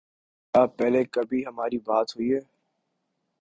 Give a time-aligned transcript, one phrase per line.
[0.53, 2.39] کیا پہلے کبھی ہماری بات ہوئی ہے